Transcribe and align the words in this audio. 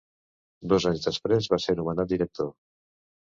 Dos 0.71 0.87
anys 0.91 1.05
després, 1.09 1.49
va 1.55 1.59
ser 1.67 1.75
nomenat 1.81 2.11
director. 2.15 2.51